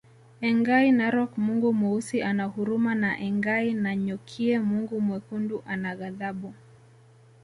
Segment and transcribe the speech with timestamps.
[0.47, 6.53] Engai Narok Mungu Mweusi ana huruma na Engai Nanyokie Mungu Mwekundu ana ghadhabu